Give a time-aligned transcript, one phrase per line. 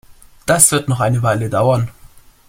[0.47, 1.91] Das wird noch eine Weile dauern.